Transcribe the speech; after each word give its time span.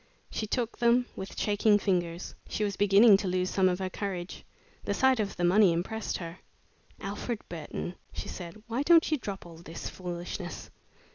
She 0.31 0.47
took 0.47 0.79
them 0.79 1.05
with 1.15 1.39
shaking 1.39 1.77
fingers. 1.77 2.33
She 2.49 2.63
was 2.63 2.75
beginning 2.75 3.17
to 3.17 3.27
lose 3.27 3.51
some 3.51 3.69
of 3.69 3.77
her 3.77 3.87
courage. 3.91 4.43
The 4.83 4.95
sight 4.95 5.19
of 5.19 5.35
the 5.35 5.43
money 5.43 5.71
impressed 5.71 6.17
her. 6.17 6.39
"Alfred 6.99 7.47
Burton," 7.49 7.93
she 8.11 8.27
said, 8.27 8.63
"why 8.65 8.81
don't 8.81 9.11
you 9.11 9.19
drop 9.19 9.45
all 9.45 9.57
this 9.57 9.89
foolishness? 9.89 10.71